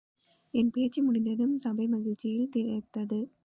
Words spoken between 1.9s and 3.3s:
மகிழ்ச்சியில் திளைத்தது.